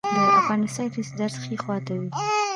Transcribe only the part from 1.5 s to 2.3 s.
خوا ته وي.